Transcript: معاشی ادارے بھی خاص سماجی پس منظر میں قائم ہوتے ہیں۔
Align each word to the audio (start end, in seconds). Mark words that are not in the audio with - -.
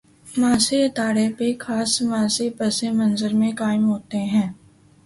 معاشی 0.37 0.77
ادارے 0.83 1.27
بھی 1.37 1.49
خاص 1.59 1.89
سماجی 1.97 2.49
پس 2.57 2.83
منظر 2.93 3.33
میں 3.33 3.51
قائم 3.57 3.83
ہوتے 3.89 4.17
ہیں۔ 4.33 4.49